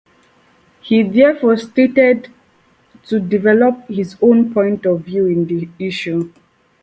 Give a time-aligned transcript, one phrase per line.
[0.81, 2.29] He therefore started
[3.03, 6.33] to develop his own point of view in this issue.